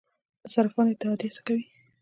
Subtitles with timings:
[0.41, 1.65] د صرافانو اتحادیه څه کوي؟